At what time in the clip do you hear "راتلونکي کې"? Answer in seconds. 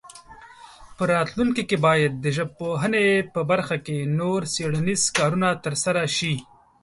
1.13-1.77